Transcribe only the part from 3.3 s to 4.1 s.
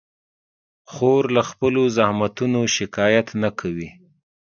نه کوي.